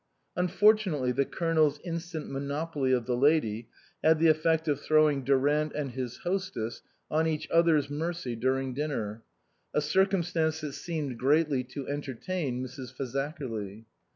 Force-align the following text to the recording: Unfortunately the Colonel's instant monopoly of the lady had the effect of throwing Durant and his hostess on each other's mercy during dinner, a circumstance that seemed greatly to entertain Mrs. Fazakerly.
Unfortunately 0.35 1.11
the 1.11 1.25
Colonel's 1.25 1.79
instant 1.83 2.27
monopoly 2.27 2.91
of 2.91 3.05
the 3.05 3.15
lady 3.15 3.69
had 4.03 4.17
the 4.17 4.29
effect 4.29 4.67
of 4.67 4.79
throwing 4.81 5.23
Durant 5.23 5.73
and 5.75 5.91
his 5.91 6.17
hostess 6.23 6.81
on 7.11 7.27
each 7.27 7.47
other's 7.51 7.87
mercy 7.87 8.35
during 8.35 8.73
dinner, 8.73 9.21
a 9.75 9.79
circumstance 9.81 10.61
that 10.61 10.73
seemed 10.73 11.19
greatly 11.19 11.63
to 11.65 11.87
entertain 11.87 12.63
Mrs. 12.65 12.91
Fazakerly. 12.95 13.85